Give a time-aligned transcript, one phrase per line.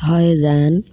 [0.00, 0.84] Hi Zan.